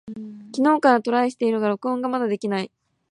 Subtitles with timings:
[0.55, 2.71] 昨日からトライしているが録音がまだできない。